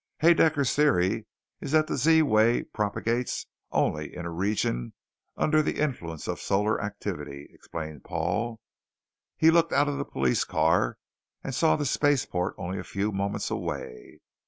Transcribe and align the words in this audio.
"Haedaecker's 0.23 0.75
Theory 0.75 1.27
is 1.59 1.73
that 1.73 1.85
the 1.85 1.95
Z 1.95 2.23
wave 2.23 2.73
propagates 2.73 3.45
only 3.71 4.15
in 4.15 4.25
a 4.25 4.31
region 4.31 4.93
under 5.37 5.61
the 5.61 5.77
influence 5.77 6.27
of 6.27 6.41
solar 6.41 6.81
activity," 6.81 7.47
explained 7.53 8.03
Paul. 8.03 8.59
He 9.37 9.51
looked 9.51 9.73
out 9.73 9.87
of 9.87 9.99
the 9.99 10.03
police 10.05 10.43
car 10.43 10.97
and 11.43 11.53
saw 11.53 11.75
the 11.75 11.85
spaceport 11.85 12.55
only 12.57 12.79
a 12.79 12.83
few 12.83 13.11
moments 13.11 13.51
away. 13.51 14.17